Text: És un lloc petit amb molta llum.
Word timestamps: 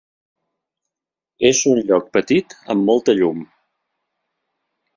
És 1.49 1.59
un 1.73 1.83
lloc 1.91 2.09
petit 2.19 2.57
amb 2.75 2.89
molta 2.89 3.17
llum. 3.21 3.47